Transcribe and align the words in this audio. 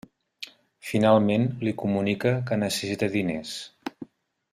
Finalment 0.91 1.45
li 1.67 1.73
comunica 1.83 2.31
que 2.49 2.59
necessita 2.63 3.11
diners. 3.17 3.53